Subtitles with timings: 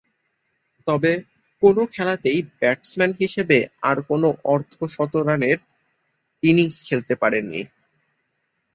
[0.87, 1.11] তবে,
[1.63, 3.57] কোন খেলাতেই ব্যাটসম্যান হিসেবে
[3.81, 5.57] আর কোন অর্ধ-শতরানের
[6.43, 7.61] ইনিংস খেলতে পারেননি।